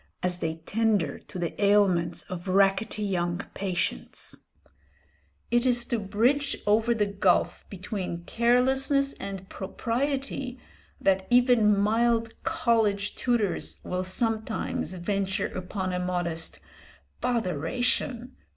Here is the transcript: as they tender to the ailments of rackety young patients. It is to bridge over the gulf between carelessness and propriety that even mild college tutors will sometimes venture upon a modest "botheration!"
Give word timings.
as 0.23 0.39
they 0.39 0.55
tender 0.65 1.19
to 1.19 1.37
the 1.37 1.63
ailments 1.63 2.23
of 2.23 2.47
rackety 2.47 3.03
young 3.03 3.37
patients. 3.53 4.35
It 5.51 5.63
is 5.63 5.85
to 5.85 5.99
bridge 5.99 6.57
over 6.65 6.95
the 6.95 7.05
gulf 7.05 7.65
between 7.69 8.23
carelessness 8.23 9.13
and 9.19 9.47
propriety 9.47 10.57
that 10.99 11.27
even 11.29 11.77
mild 11.79 12.33
college 12.43 13.13
tutors 13.15 13.77
will 13.83 14.03
sometimes 14.03 14.95
venture 14.95 15.53
upon 15.53 15.93
a 15.93 15.99
modest 15.99 16.59
"botheration!" 17.21 18.31